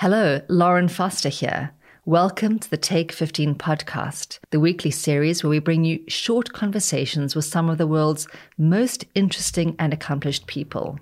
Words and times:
Hello, 0.00 0.40
Lauren 0.48 0.88
Foster 0.88 1.28
here. 1.28 1.72
Welcome 2.06 2.58
to 2.60 2.70
the 2.70 2.78
Take 2.78 3.12
15 3.12 3.56
podcast, 3.56 4.38
the 4.48 4.58
weekly 4.58 4.90
series 4.90 5.44
where 5.44 5.50
we 5.50 5.58
bring 5.58 5.84
you 5.84 6.02
short 6.08 6.54
conversations 6.54 7.36
with 7.36 7.44
some 7.44 7.68
of 7.68 7.76
the 7.76 7.86
world's 7.86 8.26
most 8.56 9.04
interesting 9.14 9.76
and 9.78 9.92
accomplished 9.92 10.46
people. 10.46 10.98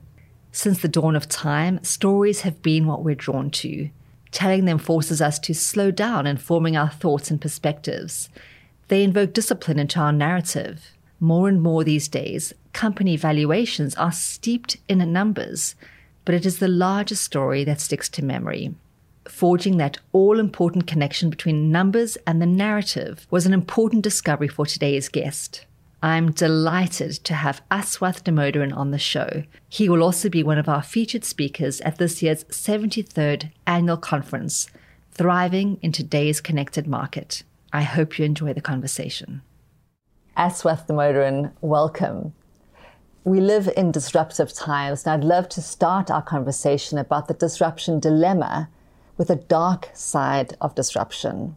Since 0.50 0.82
the 0.82 0.88
dawn 0.88 1.14
of 1.14 1.28
time, 1.28 1.80
stories 1.84 2.40
have 2.40 2.60
been 2.60 2.88
what 2.88 3.04
we're 3.04 3.14
drawn 3.14 3.52
to. 3.62 3.88
Telling 4.32 4.64
them 4.64 4.78
forces 4.78 5.22
us 5.22 5.38
to 5.38 5.54
slow 5.54 5.92
down 5.92 6.26
in 6.26 6.36
forming 6.36 6.76
our 6.76 6.90
thoughts 6.90 7.30
and 7.30 7.40
perspectives. 7.40 8.28
They 8.88 9.04
invoke 9.04 9.32
discipline 9.32 9.78
into 9.78 10.00
our 10.00 10.12
narrative. 10.12 10.90
More 11.20 11.48
and 11.48 11.62
more 11.62 11.84
these 11.84 12.08
days, 12.08 12.52
company 12.72 13.16
valuations 13.16 13.94
are 13.94 14.10
steeped 14.10 14.76
in 14.88 15.12
numbers, 15.12 15.76
but 16.24 16.34
it 16.34 16.44
is 16.44 16.58
the 16.58 16.66
larger 16.66 17.14
story 17.14 17.62
that 17.62 17.80
sticks 17.80 18.08
to 18.08 18.24
memory 18.24 18.74
forging 19.30 19.76
that 19.76 19.98
all 20.12 20.38
important 20.38 20.86
connection 20.86 21.30
between 21.30 21.70
numbers 21.70 22.16
and 22.26 22.40
the 22.40 22.46
narrative 22.46 23.26
was 23.30 23.46
an 23.46 23.52
important 23.52 24.02
discovery 24.02 24.48
for 24.48 24.66
today's 24.66 25.08
guest. 25.08 25.66
I'm 26.02 26.30
delighted 26.30 27.12
to 27.24 27.34
have 27.34 27.62
Aswath 27.70 28.22
Damodaran 28.22 28.76
on 28.76 28.92
the 28.92 28.98
show. 28.98 29.42
He 29.68 29.88
will 29.88 30.02
also 30.02 30.28
be 30.28 30.44
one 30.44 30.58
of 30.58 30.68
our 30.68 30.82
featured 30.82 31.24
speakers 31.24 31.80
at 31.80 31.98
this 31.98 32.22
year's 32.22 32.44
73rd 32.44 33.50
annual 33.66 33.96
conference, 33.96 34.68
Thriving 35.10 35.78
in 35.82 35.90
Today's 35.90 36.40
Connected 36.40 36.86
Market. 36.86 37.42
I 37.72 37.82
hope 37.82 38.16
you 38.16 38.24
enjoy 38.24 38.52
the 38.52 38.60
conversation. 38.60 39.42
Aswath 40.36 40.86
Damodaran, 40.86 41.50
welcome. 41.60 42.32
We 43.24 43.40
live 43.40 43.68
in 43.76 43.90
disruptive 43.90 44.52
times, 44.52 45.04
and 45.04 45.12
I'd 45.12 45.26
love 45.26 45.48
to 45.50 45.60
start 45.60 46.12
our 46.12 46.22
conversation 46.22 46.96
about 46.96 47.26
the 47.26 47.34
disruption 47.34 47.98
dilemma 47.98 48.68
with 49.18 49.28
a 49.28 49.36
dark 49.36 49.90
side 49.92 50.56
of 50.60 50.76
disruption. 50.76 51.56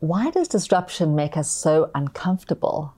Why 0.00 0.30
does 0.30 0.48
disruption 0.48 1.14
make 1.14 1.36
us 1.36 1.50
so 1.50 1.90
uncomfortable? 1.94 2.94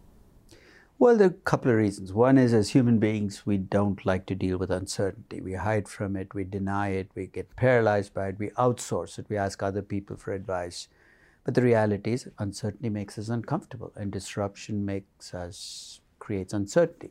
Well, 0.99 1.19
there 1.19 1.27
are 1.27 1.31
a 1.31 1.45
couple 1.45 1.71
of 1.71 1.77
reasons. 1.77 2.15
One 2.15 2.39
is 2.39 2.55
as 2.55 2.71
human 2.71 2.99
beings, 2.99 3.45
we 3.45 3.59
don't 3.59 4.05
like 4.07 4.25
to 4.27 4.35
deal 4.35 4.57
with 4.57 4.71
uncertainty. 4.71 5.43
We 5.43 5.53
hide 5.53 5.89
from 5.89 6.17
it, 6.17 6.35
we 6.35 6.45
deny 6.45 6.89
it, 6.89 7.11
we 7.15 7.27
get 7.27 7.55
paralyzed 7.55 8.15
by 8.15 8.29
it, 8.29 8.39
we 8.39 8.49
outsource 8.51 9.19
it, 9.19 9.27
we 9.29 9.37
ask 9.37 9.63
other 9.63 9.83
people 9.83 10.17
for 10.17 10.33
advice. 10.33 10.89
But 11.45 11.55
the 11.55 11.61
reality 11.61 12.15
is, 12.15 12.29
uncertainty 12.39 12.89
makes 12.89 13.19
us 13.19 13.29
uncomfortable, 13.29 13.93
and 13.95 14.11
disruption 14.11 14.87
makes 14.87 15.35
us, 15.35 16.01
creates 16.19 16.55
uncertainty. 16.55 17.11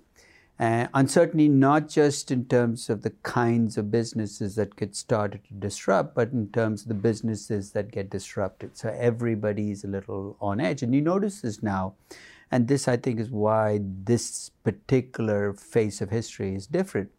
Uh, 0.58 0.88
uncertainty 0.94 1.50
not 1.50 1.90
just 1.90 2.32
in 2.32 2.46
terms 2.46 2.90
of 2.90 3.02
the 3.02 3.10
kinds 3.24 3.78
of 3.78 3.92
businesses 3.92 4.56
that 4.56 4.76
get 4.78 4.96
started 4.96 5.44
to 5.44 5.54
disrupt, 5.54 6.16
but 6.16 6.32
in 6.32 6.48
terms 6.50 6.84
of 6.84 6.88
the 6.88 6.94
businesses 6.94 7.72
that 7.72 7.92
get 7.92 8.10
disrupted. 8.10 8.78
So 8.78 8.96
everybody's 8.98 9.84
a 9.84 9.90
little 9.90 10.38
on 10.40 10.62
edge. 10.62 10.82
And 10.82 10.96
you 10.96 11.02
notice 11.02 11.42
this 11.42 11.62
now. 11.62 11.96
And 12.52 12.68
this, 12.68 12.88
I 12.88 12.96
think, 12.96 13.20
is 13.20 13.30
why 13.30 13.82
this 13.82 14.50
particular 14.64 15.52
phase 15.54 16.00
of 16.00 16.10
history 16.10 16.56
is 16.56 16.68
different. 16.68 17.12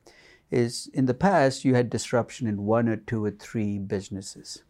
Is 0.50 0.88
in 0.94 1.06
the 1.06 1.14
past, 1.14 1.64
you 1.64 1.74
had 1.74 1.90
disruption 1.90 2.46
in 2.46 2.64
one 2.64 2.88
or 2.88 2.96
two 2.96 3.22
or 3.22 3.32
three 3.32 3.78
businesses. 3.78 4.62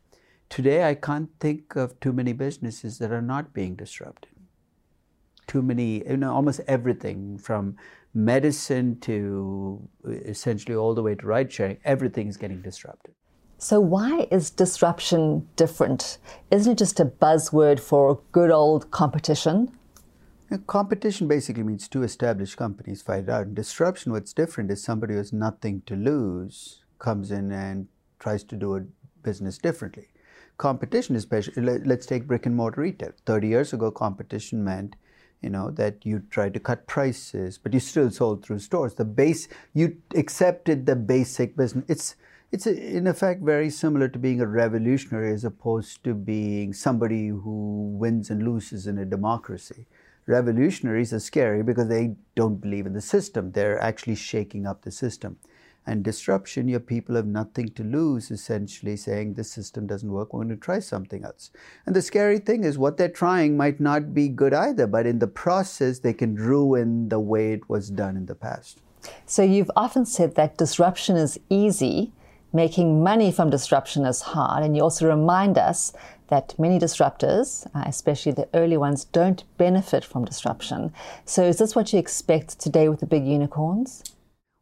Today, 0.49 0.89
I 0.89 0.95
can't 0.95 1.29
think 1.39 1.77
of 1.77 2.01
too 2.01 2.13
many 2.13 2.33
businesses 2.33 2.99
that 2.99 3.13
are 3.13 3.23
not 3.23 3.53
being 3.53 3.77
disrupted. 3.77 4.31
Too 5.47 5.63
many, 5.63 6.07
you 6.07 6.17
know, 6.17 6.35
almost 6.35 6.61
everything 6.67 7.39
from 7.39 7.77
medicine 8.15 8.99
to 9.01 9.89
uh, 10.07 10.11
essentially 10.11 10.75
all 10.75 10.95
the 10.95 11.03
way 11.03 11.15
to 11.15 11.27
ride 11.27 11.53
sharing, 11.53 11.79
everything 11.85 12.29
is 12.29 12.37
getting 12.37 12.63
disrupted. 12.63 13.15
So, 13.59 13.81
why 13.81 14.27
is 14.31 14.51
disruption 14.51 15.49
different? 15.57 16.19
Isn't 16.51 16.73
it 16.73 16.79
just 16.79 17.01
a 17.01 17.07
buzzword 17.07 17.81
for 17.81 18.21
good 18.33 18.51
old 18.51 18.91
competition? 18.91 19.71
competition 20.67 21.27
basically 21.27 21.63
means 21.63 21.89
two 21.89 22.03
established 22.03 22.57
companies 22.57 23.03
fight 23.03 23.25
it 23.25 23.29
out. 23.29 23.55
disruption, 23.55 24.13
what's 24.13 24.33
different 24.33 24.71
is 24.71 24.83
somebody 24.83 25.15
who 25.15 25.19
has 25.19 25.33
nothing 25.33 25.83
to 25.87 25.97
lose 25.97 26.85
comes 26.99 27.31
in 27.31 27.51
and 27.51 27.89
tries 28.19 28.45
to 28.45 28.57
do 28.57 28.77
a 28.77 28.83
business 29.23 29.59
differently. 29.59 30.09
Competition, 30.57 31.17
especially, 31.17 31.63
let's 31.63 32.07
take 32.07 32.27
brick 32.27 32.47
and 32.47 32.57
mortar 32.57 32.81
retail. 32.81 33.13
30 33.27 33.49
years 33.49 33.73
ago, 33.73 33.91
competition 33.91 34.65
meant 34.65 34.97
you 35.43 35.51
know 35.51 35.71
that 35.71 36.05
you 36.05 36.23
tried 36.31 36.55
to 36.55 36.61
cut 36.61 36.87
prices 36.87 37.59
but 37.59 37.73
you 37.75 37.81
still 37.81 38.11
sold 38.11 38.45
through 38.45 38.59
stores. 38.59 38.95
The 38.95 39.05
base 39.05 39.49
you 39.75 39.97
accepted 40.15 40.87
the 40.87 40.97
basic 40.97 41.57
business. 41.57 41.85
It's 41.89 42.17
it's 42.53 42.67
in 42.67 43.07
effect 43.07 43.43
very 43.43 43.71
similar 43.71 44.09
to 44.09 44.19
being 44.19 44.41
a 44.41 44.47
revolutionary 44.47 45.33
as 45.33 45.45
opposed 45.45 46.05
to 46.05 46.15
being 46.15 46.73
somebody 46.73 47.29
who 47.29 47.97
wins 47.99 48.31
and 48.31 48.43
loses 48.43 48.87
in 48.87 48.99
a 48.99 49.05
democracy. 49.05 49.87
Revolutionaries 50.27 51.13
are 51.13 51.21
scary 51.21 51.63
because 51.63 51.89
they 51.89 52.17
don't 52.35 52.61
believe 52.61 52.87
in 52.87 52.93
the 52.93 53.01
system. 53.01 53.53
They're 53.53 53.81
actually 53.81 54.15
shaking 54.17 54.67
up 54.67 54.83
the 54.83 54.91
system 54.91 55.39
and 55.87 56.03
disruption, 56.03 56.69
your 56.69 56.81
people 56.81 57.15
have 57.15 57.27
nothing 57.27 57.69
to 57.71 57.85
lose, 57.85 58.31
essentially 58.31 58.97
saying 58.97 59.35
this 59.35 59.51
system 59.51 59.87
doesn't 59.87 60.11
work, 60.11 60.33
we're 60.33 60.45
going 60.45 60.49
to 60.49 60.57
try 60.57 60.81
something 60.81 61.25
else. 61.25 61.51
And 61.87 61.95
the 61.95 62.03
scary 62.03 62.39
thing 62.39 62.65
is 62.65 62.77
what 62.77 62.97
they're 62.97 63.09
trying 63.09 63.57
might 63.57 63.79
not 63.79 64.13
be 64.13 64.29
good 64.29 64.53
either, 64.53 64.87
but 64.87 65.07
in 65.07 65.21
the 65.21 65.27
process, 65.27 66.01
they 66.01 66.13
can 66.13 66.35
ruin 66.35 67.09
the 67.09 67.21
way 67.21 67.53
it 67.53 67.69
was 67.69 67.89
done 67.89 68.17
in 68.17 68.27
the 68.27 68.35
past. 68.35 68.81
So 69.27 69.43
you've 69.43 69.71
often 69.77 70.05
said 70.05 70.35
that 70.35 70.59
disruption 70.59 71.17
is 71.17 71.39
easy, 71.49 72.11
making 72.53 73.05
money 73.05 73.31
from 73.31 73.51
disruption 73.51 74.05
is 74.05 74.23
hard, 74.23 74.65
and 74.65 74.77
you 74.77 74.83
also 74.83 75.09
remind 75.09 75.57
us 75.57 75.93
that 76.29 76.59
many 76.59 76.79
disruptors, 76.79 77.67
uh, 77.75 77.85
especially 77.87 78.33
the 78.33 78.49
early 78.53 78.77
ones, 78.77 79.05
don't 79.05 79.45
benefit 79.59 80.05
from 80.05 80.25
disruption. 80.25 80.93
So 81.25 81.45
is 81.45 81.59
this 81.59 81.77
what 81.77 81.93
you 81.93 82.01
expect 82.01 82.59
today 82.59 82.89
with 82.89 82.99
the 82.99 83.07
big 83.07 83.25
unicorns? 83.25 84.03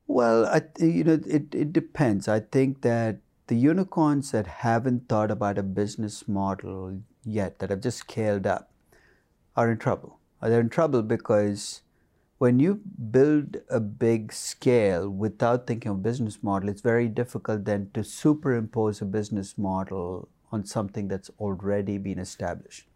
Well, 0.07 0.45
I, 0.47 0.63
you 0.79 1.05
know, 1.05 1.21
it, 1.27 1.55
it 1.55 1.73
depends. 1.73 2.29
I 2.29 2.41
think 2.41 2.83
that 2.83 3.19
the 3.47 3.57
unicorns 3.57 4.33
that 4.33 4.47
haven't 4.47 5.09
thought 5.09 5.31
about 5.31 5.59
a 5.59 5.63
business 5.63 6.29
model 6.29 7.01
yet, 7.25 7.59
that 7.59 7.71
have 7.71 7.81
just 7.81 7.99
scaled 7.99 8.47
up, 8.47 8.71
are 9.57 9.71
in 9.71 9.79
trouble. 9.79 10.19
Uh, 10.43 10.49
they're 10.49 10.61
in 10.61 10.69
trouble 10.69 11.03
because 11.03 11.83
when 12.39 12.59
you 12.59 12.81
build 13.11 13.57
a 13.71 13.81
big 13.81 14.33
scale 14.33 15.09
without 15.09 15.67
thinking 15.67 15.93
of 15.93 16.03
business 16.03 16.43
model, 16.43 16.69
it's 16.69 16.83
very 16.83 17.09
difficult 17.09 17.65
then 17.65 17.91
to 17.95 18.05
superimpose 18.05 19.01
a 19.01 19.07
business 19.07 19.57
model 19.57 20.29
on 20.53 20.65
something 20.67 21.09
that's 21.09 21.31
already 21.39 21.97
been 21.97 22.19
established. 22.19 22.87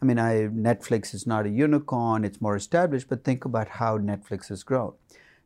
I 0.00 0.04
mean, 0.04 0.18
I, 0.18 0.48
Netflix 0.48 1.14
is 1.14 1.26
not 1.26 1.46
a 1.46 1.50
unicorn, 1.50 2.24
it's 2.24 2.40
more 2.40 2.56
established, 2.56 3.08
but 3.08 3.24
think 3.24 3.44
about 3.44 3.68
how 3.68 3.98
Netflix 3.98 4.48
has 4.48 4.62
grown 4.62 4.94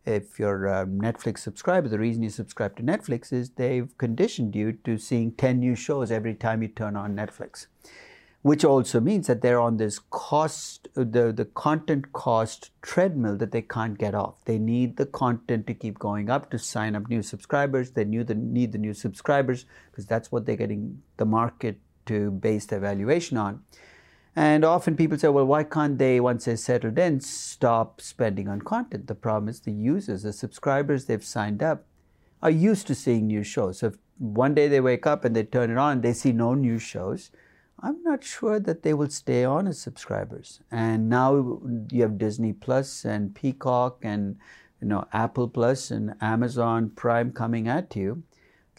if 0.06 0.38
you're 0.38 0.66
a 0.66 0.86
Netflix 0.86 1.38
subscriber, 1.40 1.88
the 1.88 1.98
reason 1.98 2.22
you 2.22 2.30
subscribe 2.30 2.76
to 2.76 2.82
Netflix 2.82 3.32
is 3.32 3.50
they've 3.50 3.96
conditioned 3.98 4.54
you 4.54 4.72
to 4.84 4.96
seeing 4.98 5.32
10 5.32 5.58
new 5.58 5.74
shows 5.74 6.10
every 6.10 6.34
time 6.34 6.62
you 6.62 6.68
turn 6.68 6.96
on 6.96 7.16
Netflix, 7.16 7.66
which 8.42 8.64
also 8.64 9.00
means 9.00 9.26
that 9.26 9.42
they're 9.42 9.60
on 9.60 9.78
this 9.78 9.98
cost, 9.98 10.88
the, 10.94 11.32
the 11.32 11.44
content 11.54 12.12
cost 12.12 12.70
treadmill 12.82 13.36
that 13.36 13.50
they 13.50 13.62
can't 13.62 13.98
get 13.98 14.14
off. 14.14 14.44
They 14.44 14.58
need 14.58 14.96
the 14.96 15.06
content 15.06 15.66
to 15.66 15.74
keep 15.74 15.98
going 15.98 16.30
up 16.30 16.50
to 16.50 16.58
sign 16.58 16.94
up 16.94 17.08
new 17.08 17.22
subscribers. 17.22 17.90
They 17.90 18.04
need 18.04 18.28
the, 18.28 18.36
need 18.36 18.70
the 18.70 18.78
new 18.78 18.94
subscribers 18.94 19.66
because 19.90 20.06
that's 20.06 20.30
what 20.30 20.46
they're 20.46 20.56
getting 20.56 21.02
the 21.16 21.26
market 21.26 21.80
to 22.06 22.30
base 22.30 22.66
their 22.66 22.80
valuation 22.80 23.36
on. 23.36 23.64
And 24.38 24.66
often 24.66 24.96
people 24.96 25.18
say, 25.18 25.28
well, 25.28 25.46
why 25.46 25.64
can't 25.64 25.96
they, 25.96 26.20
once 26.20 26.44
they're 26.44 26.58
settled 26.58 26.98
in, 26.98 27.20
stop 27.20 28.02
spending 28.02 28.48
on 28.48 28.60
content? 28.60 29.06
The 29.06 29.14
problem 29.14 29.48
is 29.48 29.60
the 29.60 29.72
users, 29.72 30.24
the 30.24 30.32
subscribers 30.34 31.06
they've 31.06 31.24
signed 31.24 31.62
up 31.62 31.86
are 32.42 32.50
used 32.50 32.86
to 32.88 32.94
seeing 32.94 33.26
new 33.26 33.42
shows. 33.42 33.78
So 33.78 33.86
if 33.88 33.94
one 34.18 34.54
day 34.54 34.68
they 34.68 34.80
wake 34.80 35.06
up 35.06 35.24
and 35.24 35.34
they 35.34 35.42
turn 35.42 35.70
it 35.70 35.78
on, 35.78 36.02
they 36.02 36.12
see 36.12 36.32
no 36.32 36.52
new 36.52 36.78
shows. 36.78 37.30
I'm 37.80 38.02
not 38.02 38.22
sure 38.22 38.60
that 38.60 38.82
they 38.82 38.92
will 38.92 39.08
stay 39.08 39.44
on 39.44 39.66
as 39.66 39.78
subscribers. 39.78 40.60
And 40.70 41.08
now 41.08 41.60
you 41.90 42.02
have 42.02 42.18
Disney 42.18 42.52
Plus 42.52 43.04
and 43.04 43.34
Peacock 43.34 43.98
and 44.02 44.36
you 44.80 44.88
know 44.88 45.06
Apple 45.12 45.48
Plus 45.48 45.90
and 45.90 46.14
Amazon 46.20 46.90
Prime 46.90 47.32
coming 47.32 47.68
at 47.68 47.96
you. 47.96 48.22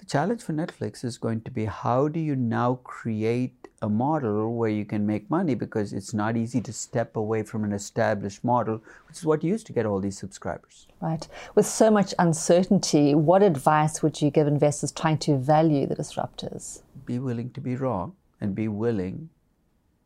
Challenge 0.07 0.41
for 0.41 0.53
Netflix 0.53 1.03
is 1.03 1.17
going 1.17 1.41
to 1.41 1.51
be 1.51 1.65
how 1.65 2.07
do 2.07 2.19
you 2.21 2.33
now 2.33 2.75
create 2.85 3.67
a 3.81 3.89
model 3.89 4.55
where 4.55 4.69
you 4.69 4.85
can 4.85 5.05
make 5.05 5.29
money 5.29 5.53
because 5.53 5.91
it's 5.91 6.13
not 6.13 6.37
easy 6.37 6.61
to 6.61 6.71
step 6.71 7.17
away 7.17 7.43
from 7.43 7.65
an 7.65 7.73
established 7.73 8.41
model, 8.41 8.81
which 9.07 9.17
is 9.17 9.25
what 9.25 9.43
you 9.43 9.49
used 9.49 9.67
to 9.67 9.73
get 9.73 9.85
all 9.85 9.99
these 9.99 10.17
subscribers. 10.17 10.87
Right. 11.01 11.27
With 11.55 11.65
so 11.65 11.91
much 11.91 12.13
uncertainty, 12.17 13.15
what 13.15 13.43
advice 13.43 14.01
would 14.01 14.21
you 14.21 14.31
give 14.31 14.47
investors 14.47 14.93
trying 14.93 15.17
to 15.19 15.37
value 15.37 15.85
the 15.85 15.95
disruptors? 15.95 16.83
Be 17.05 17.19
willing 17.19 17.49
to 17.51 17.59
be 17.59 17.75
wrong 17.75 18.15
and 18.39 18.55
be 18.55 18.69
willing 18.69 19.29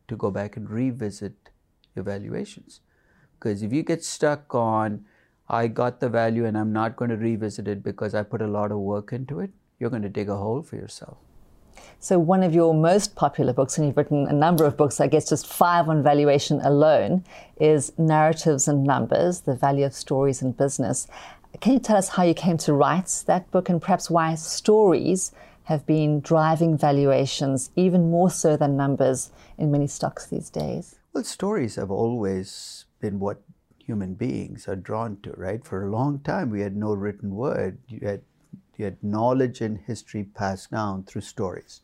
to 0.08 0.16
go 0.16 0.32
back 0.32 0.56
and 0.56 0.68
revisit 0.68 1.50
your 1.94 2.04
valuations. 2.04 2.80
Because 3.38 3.62
if 3.62 3.72
you 3.72 3.84
get 3.84 4.02
stuck 4.02 4.52
on, 4.52 5.04
I 5.48 5.68
got 5.68 6.00
the 6.00 6.08
value 6.08 6.44
and 6.44 6.58
I'm 6.58 6.72
not 6.72 6.96
going 6.96 7.10
to 7.10 7.16
revisit 7.16 7.68
it 7.68 7.84
because 7.84 8.16
I 8.16 8.24
put 8.24 8.42
a 8.42 8.46
lot 8.46 8.72
of 8.72 8.78
work 8.78 9.12
into 9.12 9.38
it, 9.38 9.50
you're 9.82 9.90
going 9.90 10.02
to 10.02 10.08
dig 10.08 10.28
a 10.28 10.36
hole 10.36 10.62
for 10.62 10.76
yourself. 10.76 11.18
So, 11.98 12.16
one 12.18 12.44
of 12.44 12.54
your 12.54 12.72
most 12.72 13.16
popular 13.16 13.52
books, 13.52 13.76
and 13.76 13.86
you've 13.86 13.96
written 13.96 14.28
a 14.28 14.32
number 14.32 14.64
of 14.64 14.76
books, 14.76 15.00
I 15.00 15.08
guess 15.08 15.28
just 15.28 15.46
five 15.46 15.88
on 15.88 16.04
valuation 16.04 16.60
alone, 16.60 17.24
is 17.60 17.92
Narratives 17.98 18.68
and 18.68 18.84
Numbers 18.84 19.40
The 19.40 19.56
Value 19.56 19.84
of 19.84 19.92
Stories 19.92 20.40
in 20.40 20.52
Business. 20.52 21.08
Can 21.60 21.72
you 21.74 21.78
tell 21.80 21.96
us 21.96 22.10
how 22.10 22.22
you 22.22 22.34
came 22.34 22.56
to 22.58 22.72
write 22.72 23.24
that 23.26 23.50
book 23.50 23.68
and 23.68 23.82
perhaps 23.82 24.08
why 24.08 24.36
stories 24.36 25.32
have 25.64 25.84
been 25.84 26.20
driving 26.20 26.78
valuations 26.78 27.70
even 27.74 28.10
more 28.10 28.30
so 28.30 28.56
than 28.56 28.76
numbers 28.76 29.30
in 29.58 29.70
many 29.72 29.88
stocks 29.88 30.26
these 30.26 30.48
days? 30.48 30.96
Well, 31.12 31.24
stories 31.24 31.74
have 31.76 31.90
always 31.90 32.86
been 33.00 33.18
what 33.18 33.42
human 33.78 34.14
beings 34.14 34.68
are 34.68 34.76
drawn 34.76 35.18
to, 35.22 35.32
right? 35.36 35.64
For 35.64 35.84
a 35.84 35.90
long 35.90 36.20
time, 36.20 36.50
we 36.50 36.60
had 36.60 36.76
no 36.76 36.94
written 36.94 37.34
word. 37.34 37.78
You 37.88 38.06
had, 38.06 38.22
you 38.76 38.84
had 38.84 39.02
knowledge 39.02 39.60
and 39.60 39.78
history 39.78 40.24
passed 40.24 40.70
down 40.70 41.04
through 41.04 41.22
stories. 41.22 41.80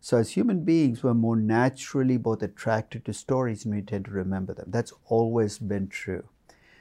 So, 0.00 0.18
as 0.18 0.30
human 0.30 0.64
beings, 0.64 1.02
we're 1.02 1.14
more 1.14 1.36
naturally 1.36 2.16
both 2.16 2.42
attracted 2.42 3.04
to 3.04 3.12
stories 3.12 3.64
and 3.64 3.74
we 3.74 3.82
tend 3.82 4.04
to 4.04 4.10
remember 4.10 4.54
them. 4.54 4.70
That's 4.70 4.92
always 5.06 5.58
been 5.58 5.88
true. 5.88 6.28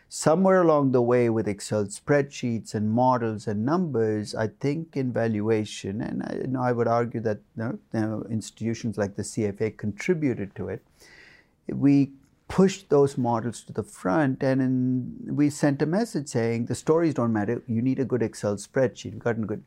Somewhere 0.07 0.61
along 0.61 0.91
the 0.91 1.01
way, 1.01 1.29
with 1.29 1.47
Excel 1.47 1.85
spreadsheets 1.85 2.75
and 2.75 2.91
models 2.91 3.47
and 3.47 3.65
numbers, 3.65 4.35
I 4.35 4.47
think 4.47 4.95
in 4.95 5.11
valuation, 5.11 5.99
and 6.01 6.21
I, 6.23 6.41
you 6.41 6.47
know, 6.47 6.61
I 6.61 6.71
would 6.71 6.87
argue 6.87 7.19
that 7.21 7.39
you 7.57 7.79
know, 7.93 8.25
institutions 8.29 8.97
like 8.97 9.15
the 9.15 9.23
CFA 9.23 9.75
contributed 9.75 10.55
to 10.55 10.69
it, 10.69 10.85
we 11.67 12.11
pushed 12.47 12.89
those 12.89 13.17
models 13.17 13.63
to 13.63 13.73
the 13.73 13.83
front 13.83 14.43
and 14.43 14.61
in, 14.61 15.35
we 15.35 15.49
sent 15.49 15.81
a 15.81 15.85
message 15.85 16.29
saying 16.29 16.65
the 16.65 16.75
stories 16.75 17.13
don't 17.13 17.33
matter. 17.33 17.61
You 17.67 17.81
need 17.81 17.99
a 17.99 18.05
good 18.05 18.21
excel 18.21 18.55
spreadsheet. 18.55 19.17
Gotten 19.19 19.45
good. 19.45 19.63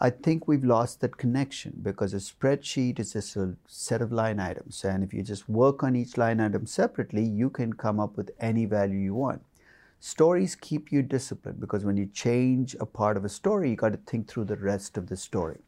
I 0.00 0.10
think 0.10 0.48
we've 0.48 0.64
lost 0.64 1.00
that 1.00 1.16
connection 1.16 1.80
because 1.82 2.12
a 2.12 2.16
spreadsheet 2.16 2.98
is 2.98 3.12
just 3.12 3.36
a 3.36 3.54
set 3.68 4.02
of 4.02 4.10
line 4.10 4.40
items 4.40 4.84
and 4.84 5.04
if 5.04 5.14
you 5.14 5.22
just 5.22 5.48
work 5.48 5.82
on 5.82 5.94
each 5.94 6.18
line 6.18 6.40
item 6.40 6.66
separately 6.66 7.22
you 7.22 7.48
can 7.48 7.74
come 7.74 8.00
up 8.00 8.16
with 8.16 8.32
any 8.40 8.64
value 8.64 8.98
you 8.98 9.14
want. 9.14 9.42
Stories 10.00 10.56
keep 10.56 10.90
you 10.90 11.00
disciplined 11.00 11.60
because 11.60 11.84
when 11.84 11.96
you 11.96 12.06
change 12.06 12.74
a 12.80 12.86
part 12.86 13.16
of 13.16 13.24
a 13.24 13.28
story 13.28 13.70
you 13.70 13.76
got 13.76 13.92
to 13.92 13.98
think 13.98 14.26
through 14.26 14.44
the 14.44 14.56
rest 14.56 14.98
of 14.98 15.08
the 15.08 15.16
story 15.16 15.60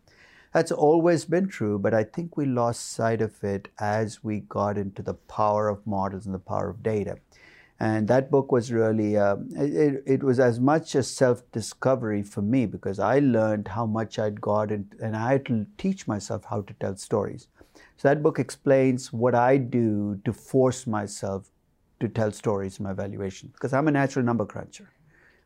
that's 0.56 0.72
always 0.72 1.26
been 1.26 1.48
true, 1.48 1.78
but 1.78 1.92
I 1.92 2.02
think 2.02 2.38
we 2.38 2.46
lost 2.46 2.92
sight 2.92 3.20
of 3.20 3.44
it 3.44 3.68
as 3.78 4.24
we 4.24 4.40
got 4.40 4.78
into 4.78 5.02
the 5.02 5.12
power 5.12 5.68
of 5.68 5.86
models 5.86 6.24
and 6.24 6.34
the 6.34 6.38
power 6.38 6.70
of 6.70 6.82
data. 6.82 7.18
And 7.78 8.08
that 8.08 8.30
book 8.30 8.50
was 8.50 8.72
really, 8.72 9.18
uh, 9.18 9.36
it, 9.54 10.02
it 10.06 10.22
was 10.22 10.40
as 10.40 10.58
much 10.58 10.94
a 10.94 11.02
self 11.02 11.42
discovery 11.52 12.22
for 12.22 12.40
me 12.40 12.64
because 12.64 12.98
I 12.98 13.18
learned 13.18 13.68
how 13.68 13.84
much 13.84 14.18
I'd 14.18 14.40
got 14.40 14.72
in, 14.72 14.90
and 14.98 15.14
I 15.14 15.32
had 15.32 15.44
to 15.46 15.66
teach 15.76 16.08
myself 16.08 16.46
how 16.48 16.62
to 16.62 16.72
tell 16.80 16.96
stories. 16.96 17.48
So 17.98 18.08
that 18.08 18.22
book 18.22 18.38
explains 18.38 19.12
what 19.12 19.34
I 19.34 19.58
do 19.58 20.22
to 20.24 20.32
force 20.32 20.86
myself 20.86 21.50
to 22.00 22.08
tell 22.08 22.32
stories 22.32 22.78
in 22.78 22.84
my 22.84 22.94
valuation 22.94 23.50
because 23.52 23.74
I'm 23.74 23.88
a 23.88 23.90
natural 23.90 24.24
number 24.24 24.46
cruncher. 24.46 24.88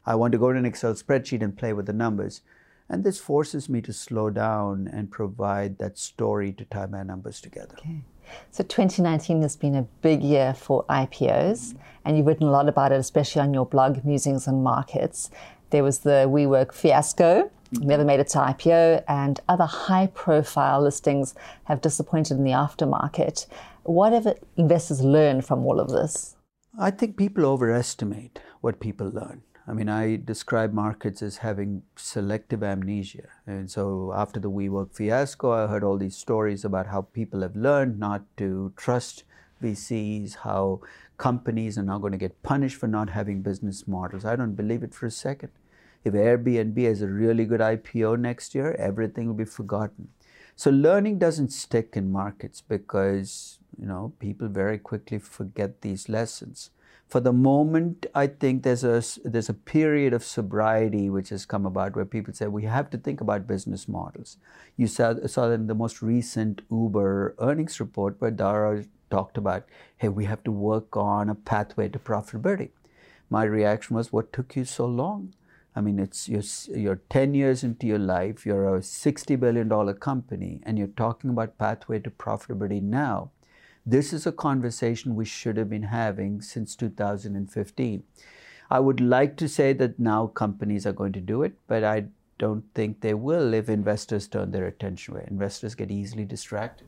I 0.07 0.15
want 0.15 0.31
to 0.31 0.39
go 0.39 0.53
to 0.53 0.59
an 0.59 0.67
Excel 0.67 0.95
spreadsheet 0.95 1.43
and 1.43 1.59
play 1.59 1.73
with 1.73 1.87
the 1.87 1.93
numbers. 1.93 2.43
And 2.91 3.05
this 3.05 3.21
forces 3.21 3.69
me 3.69 3.81
to 3.83 3.93
slow 3.93 4.31
down 4.31 4.91
and 4.93 5.13
provide 5.13 5.79
that 5.79 5.97
story 5.97 6.53
to 6.55 6.65
tie 6.65 6.87
my 6.87 7.05
numbers 7.05 7.41
together. 7.41 7.77
Okay. 7.79 8.03
So 8.51 8.65
2019 8.65 9.43
has 9.43 9.57
been 9.57 9.77
a 9.77 9.83
big 10.03 10.23
year 10.23 10.55
for 10.55 10.85
IPOs, 10.87 11.77
and 12.05 12.17
you've 12.17 12.27
written 12.27 12.49
a 12.49 12.51
lot 12.51 12.69
about 12.69 12.91
it, 12.91 12.99
especially 12.99 13.43
on 13.43 13.55
your 13.55 13.65
blog, 13.65 14.05
Musings 14.05 14.49
on 14.49 14.65
Markets. 14.65 15.31
There 15.71 15.85
was 15.85 16.01
the 16.01 16.27
WeWork 16.29 16.73
fiasco, 16.75 17.51
mm-hmm. 17.73 17.87
never 17.87 18.05
made 18.05 18.19
it 18.19 18.29
to 18.31 18.39
IPO, 18.39 19.05
and 19.07 19.41
other 19.49 19.67
high 19.67 20.09
profile 20.09 20.83
listings 20.83 21.35
have 21.65 21.81
disappointed 21.81 22.39
in 22.39 22.45
the 22.45 22.51
aftermarket. 22.51 23.47
What 23.85 24.13
have 24.13 24.35
investors 24.57 25.01
learned 25.01 25.45
from 25.45 25.65
all 25.65 25.79
of 25.79 25.91
this? 25.91 26.35
I 26.79 26.91
think 26.91 27.17
people 27.17 27.45
overestimate 27.47 28.41
what 28.61 28.81
people 28.81 29.11
learn. 29.11 29.43
I 29.67 29.73
mean, 29.73 29.89
I 29.89 30.17
describe 30.17 30.73
markets 30.73 31.23
as 31.23 31.39
having 31.39 31.83
selective 31.97 32.63
amnesia. 32.63 33.29
And 33.47 33.71
so 33.71 34.13
after 34.15 34.41
the 34.41 34.51
WeWork 34.51 34.95
fiasco, 34.95 35.53
I 35.53 35.67
heard 35.67 35.85
all 35.85 35.99
these 35.99 36.17
stories 36.17 36.65
about 36.65 36.87
how 36.87 37.03
people 37.03 37.43
have 37.43 37.55
learned 37.55 37.99
not 37.99 38.23
to 38.39 38.73
trust 38.77 39.25
VCs, 39.63 40.37
how 40.37 40.81
companies 41.19 41.77
are 41.77 41.83
now 41.83 41.99
going 41.99 42.13
to 42.13 42.19
get 42.19 42.43
punished 42.43 42.77
for 42.77 42.89
not 42.89 43.11
having 43.11 43.43
business 43.43 43.87
models. 43.87 44.25
I 44.25 44.37
don't 44.37 44.55
believe 44.55 44.83
it 44.83 44.95
for 44.95 45.07
a 45.07 45.11
second. 45.11 45.51
If 46.03 46.15
Airbnb 46.15 46.83
has 46.85 47.03
a 47.03 47.09
really 47.09 47.45
good 47.45 47.61
IPO 47.61 48.19
next 48.19 48.55
year, 48.55 48.75
everything 48.79 49.27
will 49.27 49.35
be 49.35 49.45
forgotten. 49.45 50.09
So 50.57 50.71
learning 50.71 51.19
doesn't 51.19 51.53
stick 51.53 51.91
in 51.95 52.11
markets 52.11 52.63
because, 52.67 53.59
you 53.79 53.87
know, 53.87 54.13
people 54.19 54.49
very 54.49 54.79
quickly 54.79 55.19
forget 55.19 55.83
these 55.83 56.09
lessons 56.09 56.71
for 57.11 57.19
the 57.19 57.33
moment, 57.33 58.07
I 58.15 58.29
think 58.29 58.63
there's 58.63 58.85
a 58.85 59.03
there's 59.25 59.49
a 59.49 59.55
period 59.55 60.13
of 60.13 60.23
sobriety 60.23 61.11
which 61.11 61.31
has 61.31 61.45
come 61.45 61.67
about 61.67 61.97
where 61.97 62.05
people 62.05 62.33
say 62.33 62.47
we 62.47 62.63
have 62.63 62.89
to 62.91 62.99
think 62.99 63.21
about 63.21 63.49
business 63.49 63.89
models. 63.89 64.37
You 64.77 64.87
saw 64.87 65.15
saw 65.27 65.51
in 65.51 65.67
the 65.67 65.75
most 65.75 66.03
recent 66.03 66.63
Uber 66.71 67.35
earnings 67.41 67.81
report 67.81 68.21
where 68.21 68.31
Dara 68.31 68.85
talked 69.11 69.37
about, 69.37 69.67
hey, 69.99 70.09
we 70.09 70.27
have 70.27 70.45
to 70.45 70.53
work 70.53 70.97
on 70.97 71.29
a 71.29 71.35
pathway 71.35 71.89
to 71.89 71.99
profitability. 71.99 72.71
My 73.29 73.43
reaction 73.43 73.97
was, 73.97 74.13
what 74.13 74.33
took 74.33 74.55
you 74.55 74.65
so 74.65 74.87
long? 74.87 75.35
I 75.75 75.81
mean, 75.81 75.99
it's 75.99 76.29
you're, 76.29 76.79
you're 76.79 77.01
10 77.11 77.35
years 77.35 77.65
into 77.65 77.89
your 77.89 77.99
life, 77.99 78.47
you're 78.47 78.77
a 78.77 78.81
$60 78.81 79.41
billion 79.41 79.95
company, 79.95 80.61
and 80.63 80.79
you're 80.79 80.97
talking 80.97 81.31
about 81.31 81.59
pathway 81.59 81.99
to 82.01 82.11
profitability 82.11 82.83
now. 82.83 83.31
This 83.91 84.13
is 84.13 84.25
a 84.25 84.31
conversation 84.31 85.17
we 85.17 85.25
should 85.25 85.57
have 85.57 85.69
been 85.69 85.83
having 85.83 86.43
since 86.43 86.77
2015. 86.77 88.05
I 88.71 88.79
would 88.79 89.01
like 89.01 89.37
to 89.39 89.49
say 89.49 89.73
that 89.73 89.99
now 89.99 90.29
companies 90.29 90.87
are 90.87 90.93
going 90.93 91.13
to 91.15 91.21
do 91.21 91.43
it, 91.43 91.55
but 91.67 91.83
I 91.83 92.05
don't 92.39 92.63
think 92.73 93.01
they 93.01 93.15
will 93.15 93.53
if 93.53 93.69
investors 93.69 94.29
turn 94.29 94.53
their 94.53 94.69
attention 94.69 95.15
away. 95.15 95.27
Investors 95.29 95.75
get 95.75 95.91
easily 95.91 96.25
distracted. 96.25 96.87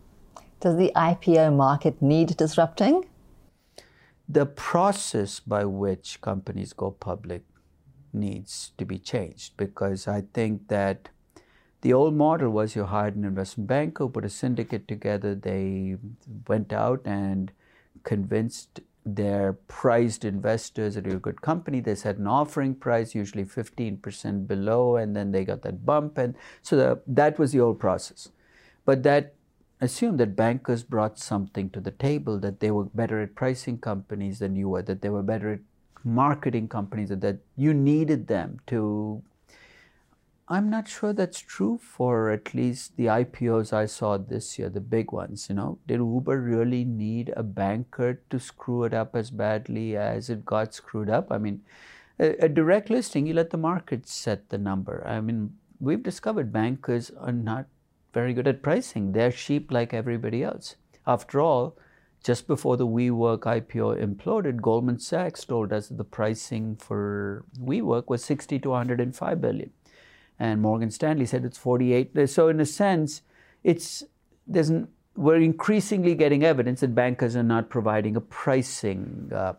Does 0.61 0.77
the 0.77 0.93
IPO 0.95 1.57
market 1.57 2.01
need 2.01 2.37
disrupting? 2.37 3.05
The 4.29 4.47
process 4.47 5.41
by 5.41 5.65
which 5.65 6.21
companies 6.21 6.73
go 6.73 6.93
public 6.93 7.43
needs 8.13 8.71
to 8.79 8.85
be 8.85 9.01
changed 9.01 9.57
because 9.57 10.07
I 10.07 10.23
think 10.33 10.69
that 10.69 11.09
the 11.83 11.93
old 11.93 12.15
model 12.15 12.51
was 12.51 12.75
you 12.75 12.85
hired 12.85 13.17
an 13.17 13.25
investment 13.25 13.67
banker, 13.69 14.09
put 14.09 14.25
a 14.25 14.31
syndicate 14.31 14.89
together, 14.89 15.35
they 15.35 15.97
went 16.47 16.73
out 16.73 17.03
and 17.05 17.53
convinced 18.05 18.81
their 19.05 19.55
prized 19.67 20.25
investors 20.25 20.95
that 20.95 21.05
you're 21.05 21.17
a 21.17 21.21
good 21.21 21.43
company. 21.43 21.81
They 21.81 21.97
set 21.97 22.19
an 22.19 22.29
offering 22.29 22.77
price, 22.77 23.17
usually 23.17 23.45
15% 23.45 24.47
below, 24.47 24.97
and 24.97 25.17
then 25.17 25.33
they 25.33 25.45
got 25.45 25.63
that 25.63 25.85
bump. 25.85 26.19
And 26.19 26.37
so 26.63 26.77
the, 26.77 27.01
that 27.09 27.37
was 27.39 27.51
the 27.51 27.61
old 27.61 27.81
process. 27.81 28.29
But 28.85 29.03
that 29.03 29.35
assumed 29.81 30.21
that 30.21 30.37
bankers 30.37 30.85
brought 30.85 31.19
something 31.19 31.69
to 31.71 31.81
the 31.81 31.91
table, 31.91 32.39
that 32.39 32.61
they 32.61 32.71
were 32.71 32.85
better 32.85 33.21
at 33.21 33.35
pricing 33.35 33.79
companies 33.79 34.39
than 34.39 34.55
you 34.55 34.69
were, 34.69 34.83
that 34.83 35.03
they 35.03 35.11
were 35.11 35.23
better 35.23 35.55
at 35.55 35.61
marketing 36.05 36.69
companies, 36.69 37.09
that 37.09 37.39
you 37.57 37.75
needed 37.75 38.29
them 38.29 38.61
to 38.69 39.21
I'm 40.53 40.69
not 40.69 40.87
sure 40.87 41.15
that's 41.15 41.41
true 41.41 41.79
for 41.79 42.29
at 42.29 42.53
least 42.53 42.99
the 42.99 43.07
IPOs 43.07 43.73
I 43.73 43.87
saw 43.87 44.19
this 44.19 44.59
year, 44.59 44.69
the 44.69 44.83
big 44.83 45.11
ones. 45.11 45.47
You 45.49 45.55
know, 45.55 45.79
did 45.87 45.97
Uber 45.97 46.39
really 46.43 46.85
need 46.85 47.33
a 47.35 47.43
banker 47.43 48.21
to 48.29 48.39
screw 48.39 48.85
it 48.85 48.93
up 48.93 49.17
as 49.17 49.31
badly 49.31 49.97
as 49.97 50.29
it 50.29 50.45
got 50.45 50.75
screwed 50.75 51.09
up? 51.09 51.33
I 51.33 51.39
mean, 51.39 51.63
a, 52.19 52.37
a 52.45 52.49
direct 52.51 52.91
listing, 52.91 53.27
you 53.27 53.33
let 53.33 53.49
the 53.49 53.57
market 53.57 54.07
set 54.07 54.51
the 54.51 54.59
number. 54.59 55.03
I 55.07 55.23
mean, 55.23 55.55
we've 55.81 56.03
discovered 56.03 56.53
bankers 56.53 57.11
are 57.19 57.33
not 57.33 57.65
very 58.13 58.35
good 58.35 58.47
at 58.47 58.63
pricing. 58.63 59.13
They're 59.13 59.33
sheep 59.33 59.73
like 59.73 59.95
everybody 59.95 60.45
else. 60.45 60.77
After 61.07 61.41
all, 61.41 61.79
just 62.23 62.47
before 62.47 62.77
the 62.77 62.87
WeWork 62.87 63.41
IPO 63.41 64.05
imploded, 64.05 64.61
Goldman 64.61 64.99
Sachs 64.99 65.47
told 65.47 65.73
us 65.73 65.89
that 65.89 65.97
the 65.97 66.05
pricing 66.05 66.77
for 66.77 67.47
WeWork 67.59 68.09
was 68.09 68.23
60 68.23 68.59
to 68.59 68.69
105 68.69 69.41
billion. 69.41 69.71
And 70.39 70.61
Morgan 70.61 70.91
Stanley 70.91 71.27
said 71.27 71.45
it's 71.45 71.59
48. 71.59 72.29
So 72.29 72.49
in 72.49 72.61
a 72.61 72.67
sense, 72.67 73.23
it's 73.63 74.05
there's 74.47 74.71
an, 74.71 74.89
we're 75.17 75.37
increasingly 75.37 76.15
getting 76.15 76.43
evidence 76.43 76.81
that 76.81 76.95
bankers 76.95 77.37
are 77.37 77.43
not 77.43 77.69
providing 77.69 78.17
a 78.17 78.21
pricing. 78.21 79.31
Uh, 79.35 79.55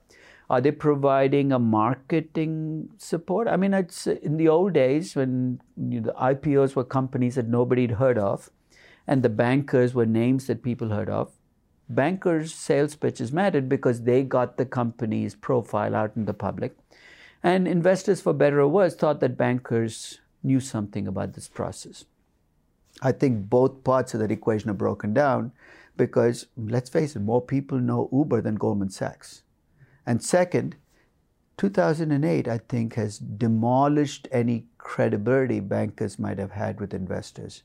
are 0.50 0.62
they 0.62 0.72
providing 0.72 1.52
a 1.52 1.60
marketing 1.60 2.90
support? 2.98 3.48
I 3.48 3.56
mean, 3.56 3.74
it's 3.74 4.08
in 4.08 4.38
the 4.38 4.50
old 4.50 4.74
days 4.74 5.16
when 5.16 5.62
you 5.78 6.02
know, 6.02 6.08
the 6.08 6.14
IPOs 6.14 6.76
were 6.76 6.84
companies 6.84 7.36
that 7.36 7.48
nobody 7.48 7.84
had 7.84 7.98
heard 7.98 8.18
of, 8.18 8.50
and 9.08 9.24
the 9.24 9.30
bankers 9.30 9.94
were 9.94 10.06
names 10.06 10.48
that 10.48 10.64
people 10.64 10.90
heard 10.90 11.10
of. 11.10 11.32
Bankers' 11.90 12.54
sales 12.54 12.96
pitches 12.96 13.32
mattered 13.32 13.70
because 13.70 14.04
they 14.04 14.24
got 14.24 14.58
the 14.58 14.66
company's 14.66 15.36
profile 15.36 15.96
out 15.96 16.12
in 16.16 16.26
the 16.26 16.34
public. 16.34 16.76
And 17.42 17.68
investors, 17.68 18.22
for 18.22 18.34
better 18.34 18.62
or 18.62 18.68
worse, 18.68 18.96
thought 18.96 19.20
that 19.20 19.38
bankers 19.38 20.20
knew 20.44 20.60
something 20.60 21.08
about 21.08 21.34
this 21.34 21.48
process. 21.48 22.06
I 23.02 23.12
think 23.12 23.50
both 23.50 23.84
parts 23.84 24.14
of 24.14 24.20
that 24.20 24.32
equation 24.32 24.70
are 24.70 24.76
broken 24.76 25.14
down 25.14 25.52
because, 25.98 26.48
let's 26.58 26.90
face 26.90 27.16
it, 27.16 27.22
more 27.22 27.42
people 27.42 27.80
know 27.80 28.10
Uber 28.12 28.42
than 28.42 28.56
Goldman 28.56 28.90
Sachs. 28.90 29.44
And 30.06 30.22
second, 30.22 30.76
2008, 31.58 32.48
I 32.48 32.58
think, 32.58 32.96
has 32.96 33.18
demolished 33.20 34.28
any 34.32 34.68
credibility 34.78 35.60
bankers 35.60 36.20
might 36.20 36.40
have 36.40 36.52
had 36.52 36.80
with 36.80 36.94
investors. 36.94 37.64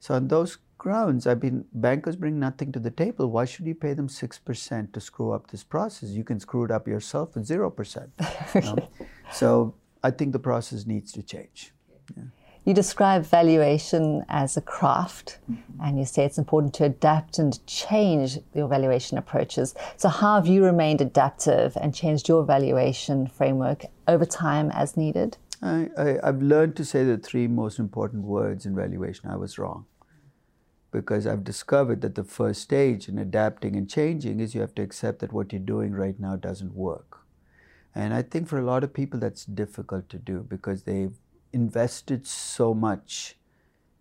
So, 0.00 0.14
on 0.14 0.28
those 0.28 0.58
grounds, 0.78 1.26
I 1.26 1.34
mean, 1.34 1.64
bankers 1.72 2.16
bring 2.16 2.38
nothing 2.38 2.72
to 2.72 2.78
the 2.78 2.90
table. 2.90 3.30
Why 3.30 3.44
should 3.44 3.66
you 3.66 3.74
pay 3.74 3.94
them 3.94 4.08
6% 4.08 4.92
to 4.92 5.00
screw 5.00 5.32
up 5.32 5.50
this 5.50 5.64
process? 5.64 6.10
You 6.10 6.24
can 6.24 6.40
screw 6.40 6.64
it 6.64 6.70
up 6.70 6.86
yourself 6.88 7.34
with 7.34 7.48
0%. 7.48 8.54
You 8.54 8.60
know? 8.60 8.88
so, 9.32 9.74
I 10.02 10.10
think 10.10 10.32
the 10.32 10.38
process 10.38 10.86
needs 10.86 11.12
to 11.12 11.22
change. 11.22 11.72
Yeah. 12.16 12.24
You 12.64 12.74
describe 12.74 13.24
valuation 13.24 14.26
as 14.28 14.58
a 14.58 14.60
craft, 14.60 15.38
mm-hmm. 15.50 15.82
and 15.82 15.98
you 15.98 16.04
say 16.04 16.26
it's 16.26 16.36
important 16.36 16.74
to 16.74 16.84
adapt 16.84 17.38
and 17.38 17.66
change 17.66 18.38
your 18.54 18.68
valuation 18.68 19.16
approaches. 19.16 19.74
So, 19.96 20.10
how 20.10 20.34
have 20.34 20.46
you 20.46 20.62
remained 20.62 21.00
adaptive 21.00 21.78
and 21.80 21.94
changed 21.94 22.28
your 22.28 22.44
valuation 22.44 23.26
framework 23.26 23.86
over 24.06 24.26
time 24.26 24.70
as 24.72 24.98
needed? 24.98 25.38
I, 25.62 25.88
I, 25.96 26.18
I've 26.22 26.42
learned 26.42 26.76
to 26.76 26.84
say 26.84 27.04
the 27.04 27.16
three 27.16 27.46
most 27.46 27.78
important 27.78 28.24
words 28.24 28.66
in 28.66 28.76
valuation 28.76 29.30
I 29.30 29.36
was 29.36 29.58
wrong. 29.58 29.86
Because 30.90 31.26
I've 31.26 31.44
discovered 31.44 32.02
that 32.02 32.14
the 32.14 32.24
first 32.24 32.60
stage 32.62 33.08
in 33.08 33.18
adapting 33.18 33.76
and 33.76 33.88
changing 33.88 34.40
is 34.40 34.54
you 34.54 34.60
have 34.60 34.74
to 34.74 34.82
accept 34.82 35.20
that 35.20 35.32
what 35.32 35.52
you're 35.52 35.60
doing 35.60 35.92
right 35.92 36.18
now 36.18 36.36
doesn't 36.36 36.74
work. 36.74 37.20
And 37.94 38.14
I 38.14 38.22
think 38.22 38.46
for 38.46 38.58
a 38.58 38.64
lot 38.64 38.84
of 38.84 38.92
people 38.92 39.18
that's 39.18 39.44
difficult 39.44 40.08
to 40.10 40.18
do 40.18 40.44
because 40.48 40.82
they've 40.82 41.16
invested 41.52 42.26
so 42.26 42.74
much 42.74 43.36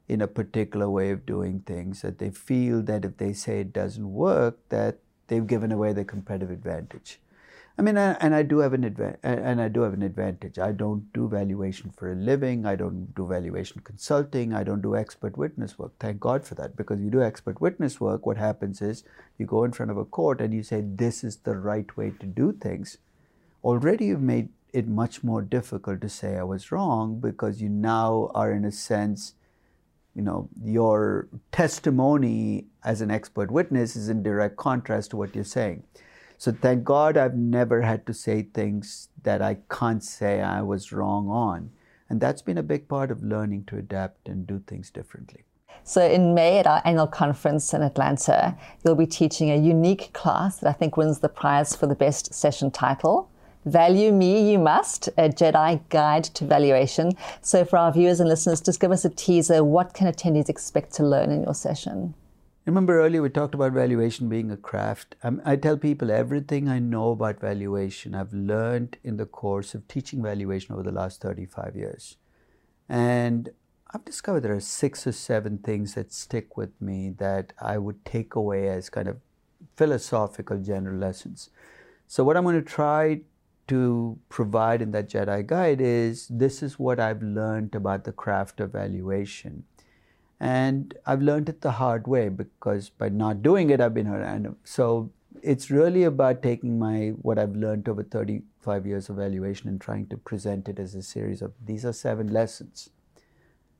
in 0.08 0.22
a 0.22 0.27
particular 0.27 0.89
way 0.89 1.12
of 1.12 1.25
doing 1.25 1.60
things 1.60 2.01
that 2.01 2.18
they 2.20 2.30
feel 2.30 2.82
that 2.82 3.04
if 3.04 3.18
they 3.18 3.34
say 3.34 3.60
it 3.60 3.74
doesn't 3.74 4.13
work, 4.13 4.58
that 4.70 5.00
they've 5.27 5.48
given 5.48 5.72
away 5.72 5.92
their 5.94 6.06
competitive 6.06 6.50
advantage. 6.50 7.20
I 7.80 7.84
mean, 7.84 7.96
and 7.96 8.34
I 8.34 8.42
do 8.42 8.58
have 8.60 8.74
an 8.74 8.84
advantage, 8.84 9.20
and 9.22 9.62
I 9.62 9.68
do 9.68 9.82
have 9.82 9.94
an 9.94 10.01
advantage. 10.01 10.58
I 10.58 10.72
don't 10.72 11.13
do 11.13 11.27
valuation 11.27 11.92
for 11.96 12.12
a 12.12 12.16
living. 12.16 12.66
I 12.66 12.75
don't 12.75 13.13
do 13.13 13.27
valuation 13.27 13.82
consulting. 13.84 14.51
I 14.51 14.63
don't 14.63 14.82
do 14.82 14.96
expert 14.96 15.38
witness 15.38 15.77
work. 15.77 15.92
Thank 16.00 16.20
God 16.20 16.44
for 16.44 16.56
that, 16.56 16.75
because 16.75 17.01
you 17.01 17.12
do 17.12 17.22
expert 17.22 17.62
witness 17.62 18.01
work. 18.01 18.25
What 18.25 18.38
happens 18.38 18.82
is 18.82 19.04
you 19.38 19.46
go 19.46 19.63
in 19.63 19.74
front 19.74 19.92
of 19.92 19.98
a 19.98 20.06
court 20.06 20.42
and 20.42 20.56
you 20.56 20.63
say 20.63 20.82
this 20.84 21.24
is 21.24 21.38
the 21.38 21.56
right 21.56 21.96
way 21.96 22.13
to 22.20 22.25
do 22.25 22.51
things. 22.51 22.98
Already, 23.63 24.06
you've 24.06 24.22
made 24.22 24.50
it 24.74 24.88
much 24.88 25.24
more 25.24 25.42
difficult 25.42 26.02
to 26.02 26.10
say 26.10 26.38
I 26.38 26.44
was 26.44 26.72
wrong 26.72 27.20
because 27.20 27.62
you 27.62 27.70
now 27.70 28.32
are, 28.36 28.52
in 28.52 28.66
a 28.66 28.72
sense, 28.72 29.34
you 30.14 30.22
know, 30.22 30.50
your 30.64 31.28
testimony 31.52 32.66
as 32.84 33.02
an 33.02 33.12
expert 33.12 33.52
witness 33.52 33.96
is 33.96 34.10
in 34.10 34.24
direct 34.24 34.58
contrast 34.58 35.12
to 35.12 35.18
what 35.18 35.36
you're 35.36 35.44
saying. 35.44 35.84
So 36.38 36.52
thank 36.52 36.84
God 36.84 37.18
I've 37.18 37.36
never 37.36 37.82
had 37.82 38.06
to 38.08 38.14
say 38.14 38.44
things 38.44 39.10
that 39.24 39.42
I 39.42 39.58
can't 39.72 40.04
say 40.04 40.42
I 40.42 40.62
was 40.62 40.92
wrong 40.92 41.30
on. 41.30 41.72
And 42.10 42.22
that's 42.22 42.42
been 42.42 42.58
a 42.58 42.64
big 42.64 42.88
part 42.88 43.12
of 43.12 43.24
learning 43.24 43.66
to 43.66 43.78
adapt 43.78 44.28
and 44.30 44.48
do 44.48 44.62
things 44.66 44.90
differently. 44.90 45.44
So, 45.84 46.06
in 46.06 46.34
May 46.34 46.60
at 46.60 46.68
our 46.68 46.82
annual 46.84 47.08
conference 47.08 47.74
in 47.74 47.82
Atlanta, 47.82 48.58
you'll 48.84 48.96
be 48.96 49.08
teaching 49.08 49.52
a 49.52 49.56
unique 49.56 50.12
class 50.12 50.58
that 50.58 50.70
I 50.70 50.74
think 50.74 50.98
wins 50.98 51.20
the 51.20 51.30
prize 51.30 51.76
for 51.76 51.88
the 51.88 51.96
best 51.96 52.34
session 52.34 52.72
title 52.72 53.30
Value 53.68 54.14
Me 54.14 54.50
You 54.50 54.60
Must, 54.60 55.10
a 55.18 55.28
Jedi 55.28 55.82
Guide 55.90 56.24
to 56.24 56.46
Valuation. 56.46 57.12
So, 57.42 57.66
for 57.66 57.78
our 57.78 57.92
viewers 57.92 58.22
and 58.22 58.30
listeners, 58.30 58.62
just 58.62 58.80
give 58.80 58.92
us 58.92 59.04
a 59.04 59.10
teaser. 59.10 59.62
What 59.62 59.94
can 59.94 60.12
attendees 60.12 60.48
expect 60.48 60.94
to 60.94 61.04
learn 61.04 61.32
in 61.32 61.44
your 61.44 61.54
session? 61.54 62.14
Remember 62.66 63.02
earlier 63.02 63.22
we 63.22 63.30
talked 63.30 63.56
about 63.56 63.74
valuation 63.74 64.30
being 64.30 64.52
a 64.52 64.58
craft. 64.58 65.16
Um, 65.22 65.42
I 65.44 65.58
tell 65.58 65.78
people 65.78 66.12
everything 66.12 66.70
I 66.70 66.80
know 66.80 67.12
about 67.12 67.42
valuation 67.42 68.16
I've 68.16 68.34
learned 68.34 68.98
in 69.04 69.18
the 69.18 69.26
course 69.26 69.74
of 69.74 69.88
teaching 69.88 70.24
valuation 70.24 70.74
over 70.74 70.84
the 70.84 70.92
last 70.92 71.22
35 71.22 71.76
years. 71.76 72.16
And 72.88 73.50
I've 73.94 74.06
discovered 74.06 74.42
there 74.42 74.56
are 74.56 74.62
six 74.62 75.06
or 75.06 75.12
seven 75.12 75.58
things 75.58 75.94
that 75.96 76.14
stick 76.14 76.56
with 76.56 76.82
me 76.82 77.10
that 77.18 77.52
I 77.62 77.78
would 77.78 78.06
take 78.06 78.36
away 78.36 78.70
as 78.70 78.90
kind 78.90 79.10
of 79.10 79.18
philosophical 79.76 80.58
general 80.58 80.98
lessons. 80.98 81.50
So, 82.08 82.24
what 82.24 82.38
I'm 82.38 82.44
going 82.44 82.56
to 82.56 82.62
try 82.62 83.22
to 83.68 84.18
provide 84.30 84.82
in 84.82 84.92
that 84.92 85.10
Jedi 85.10 85.46
guide 85.46 85.82
is 85.82 86.28
this 86.30 86.64
is 86.64 86.80
what 86.80 87.00
I've 87.00 87.22
learned 87.22 87.76
about 87.76 88.04
the 88.04 88.12
craft 88.12 88.60
of 88.60 88.72
valuation. 88.72 89.64
And 90.40 90.96
I've 91.06 91.22
learned 91.22 91.50
it 91.50 91.62
the 91.62 91.72
hard 91.72 92.08
way 92.08 92.30
because 92.30 92.90
by 92.90 93.10
not 93.10 93.42
doing 93.42 93.70
it, 93.70 93.82
I've 93.82 93.94
been. 93.94 94.08
And 94.08 94.56
so 94.64 95.12
it's 95.42 95.72
really 95.72 96.04
about 96.04 96.44
taking 96.44 96.78
my 96.78 97.10
what 97.22 97.40
I've 97.40 97.56
learned 97.56 97.90
over 97.90 98.04
35 98.04 98.86
years 98.86 99.10
of 99.10 99.16
valuation 99.16 99.68
and 99.68 99.82
trying 99.82 100.08
to 100.08 100.18
present 100.18 100.70
it 100.70 100.80
as 100.80 100.96
a 100.96 101.02
series 101.02 101.42
of 101.42 101.54
these 101.64 101.86
are 101.86 101.94
seven 101.94 102.28
lessons 102.28 102.90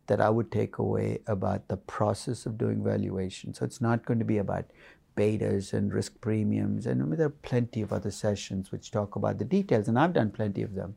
that 0.08 0.22
I 0.22 0.30
would 0.30 0.52
take 0.52 0.78
away 0.78 1.20
about 1.28 1.68
the 1.68 1.78
process 1.78 2.46
of 2.46 2.58
doing 2.58 2.84
valuation. 2.84 3.54
So 3.54 3.66
it's 3.66 3.82
not 3.82 4.06
going 4.06 4.20
to 4.20 4.26
be 4.26 4.38
about 4.38 4.66
betas 5.18 5.74
and 5.74 5.94
risk 5.94 6.22
premiums. 6.22 6.86
And 6.86 7.02
I 7.02 7.06
mean, 7.06 7.18
there 7.18 7.28
are 7.28 7.42
plenty 7.52 7.82
of 7.82 7.92
other 7.92 8.12
sessions 8.12 8.72
which 8.72 8.92
talk 8.92 9.18
about 9.18 9.40
the 9.40 9.46
details, 9.46 9.90
and 9.90 10.00
I've 10.00 10.14
done 10.14 10.32
plenty 10.32 10.62
of 10.62 10.76
them. 10.76 10.96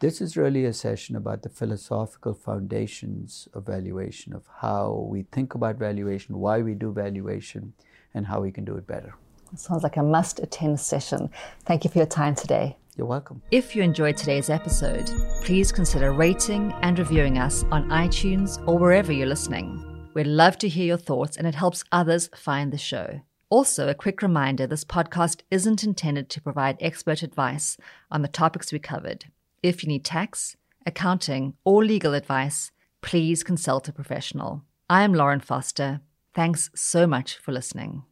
This 0.00 0.20
is 0.20 0.36
really 0.36 0.64
a 0.64 0.72
session 0.72 1.14
about 1.14 1.42
the 1.42 1.48
philosophical 1.48 2.34
foundations 2.34 3.48
of 3.54 3.66
valuation, 3.66 4.32
of 4.32 4.42
how 4.60 5.06
we 5.08 5.22
think 5.30 5.54
about 5.54 5.76
valuation, 5.76 6.38
why 6.38 6.60
we 6.60 6.74
do 6.74 6.92
valuation, 6.92 7.72
and 8.14 8.26
how 8.26 8.40
we 8.40 8.50
can 8.50 8.64
do 8.64 8.74
it 8.74 8.86
better. 8.88 9.14
It 9.52 9.60
sounds 9.60 9.84
like 9.84 9.98
a 9.98 10.02
must 10.02 10.40
attend 10.40 10.80
session. 10.80 11.30
Thank 11.66 11.84
you 11.84 11.90
for 11.90 11.98
your 11.98 12.08
time 12.08 12.34
today. 12.34 12.76
You're 12.96 13.06
welcome. 13.06 13.42
If 13.50 13.76
you 13.76 13.82
enjoyed 13.82 14.16
today's 14.16 14.50
episode, 14.50 15.08
please 15.44 15.70
consider 15.70 16.12
rating 16.12 16.72
and 16.82 16.98
reviewing 16.98 17.38
us 17.38 17.62
on 17.70 17.88
iTunes 17.90 18.60
or 18.66 18.78
wherever 18.78 19.12
you're 19.12 19.28
listening. 19.28 20.08
We'd 20.14 20.26
love 20.26 20.58
to 20.58 20.68
hear 20.68 20.86
your 20.86 20.98
thoughts, 20.98 21.36
and 21.36 21.46
it 21.46 21.54
helps 21.54 21.84
others 21.92 22.28
find 22.34 22.72
the 22.72 22.78
show. 22.78 23.20
Also, 23.52 23.86
a 23.86 23.94
quick 23.94 24.22
reminder 24.22 24.66
this 24.66 24.82
podcast 24.82 25.42
isn't 25.50 25.84
intended 25.84 26.30
to 26.30 26.40
provide 26.40 26.78
expert 26.80 27.22
advice 27.22 27.76
on 28.10 28.22
the 28.22 28.26
topics 28.26 28.72
we 28.72 28.78
covered. 28.78 29.26
If 29.62 29.82
you 29.82 29.90
need 29.90 30.06
tax, 30.06 30.56
accounting, 30.86 31.52
or 31.62 31.84
legal 31.84 32.14
advice, 32.14 32.72
please 33.02 33.44
consult 33.44 33.88
a 33.88 33.92
professional. 33.92 34.62
I 34.88 35.02
am 35.02 35.12
Lauren 35.12 35.40
Foster. 35.40 36.00
Thanks 36.32 36.70
so 36.74 37.06
much 37.06 37.36
for 37.36 37.52
listening. 37.52 38.04